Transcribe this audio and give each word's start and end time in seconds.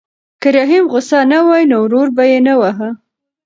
که 0.41 0.49
رحیم 0.57 0.83
غوسه 0.91 1.19
نه 1.31 1.39
وای 1.47 1.63
نو 1.71 1.79
ور 1.93 2.07
به 2.15 2.23
یې 2.31 2.39
نه 2.47 2.53
واهه. 2.59 2.89